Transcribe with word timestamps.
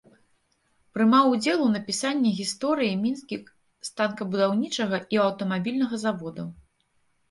Прымаў 0.95 1.25
удзел 1.33 1.59
у 1.65 1.67
напісанні 1.75 2.33
гісторыі 2.39 2.97
мінскіх 3.05 3.55
станкабудаўнічага 3.93 4.97
і 5.17 5.25
аўтамабільнага 5.29 6.05
заводаў. 6.11 6.47